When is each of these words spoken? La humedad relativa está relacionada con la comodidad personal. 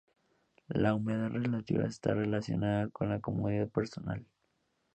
La 0.69 0.95
humedad 0.95 1.29
relativa 1.29 1.85
está 1.85 2.15
relacionada 2.15 2.89
con 2.89 3.09
la 3.09 3.19
comodidad 3.19 3.69
personal. 3.69 4.25